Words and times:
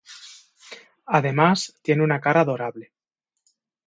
Además 1.05 1.77
tiene 1.83 2.01
una 2.03 2.19
cara 2.19 2.41
adorable. 2.41 2.91